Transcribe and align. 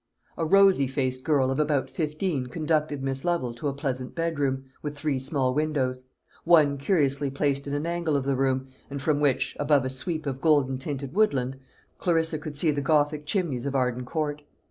A 0.35 0.47
rosy 0.47 0.87
faced 0.87 1.23
girl 1.23 1.51
of 1.51 1.59
about 1.59 1.87
fifteen 1.87 2.47
conducted 2.47 3.03
Miss 3.03 3.23
Lovel 3.23 3.53
to 3.53 3.67
a 3.67 3.73
pleasant 3.75 4.15
bedroom, 4.15 4.63
with 4.81 4.97
three 4.97 5.19
small 5.19 5.53
windows; 5.53 6.05
one 6.43 6.79
curiously 6.79 7.29
placed 7.29 7.67
in 7.67 7.75
an 7.75 7.85
angle 7.85 8.15
of 8.15 8.25
the 8.25 8.35
room, 8.35 8.67
and 8.89 8.99
from 8.99 9.19
which 9.19 9.55
above 9.59 9.85
a 9.85 9.91
sweep 9.91 10.25
of 10.25 10.41
golden 10.41 10.79
tinted 10.79 11.13
woodland 11.13 11.59
Clarissa 11.99 12.39
could 12.39 12.57
see 12.57 12.71
the 12.71 12.81
gothic 12.81 13.27
chimneys 13.27 13.67
of 13.67 13.75
Arden 13.75 14.03
Court. 14.03 14.41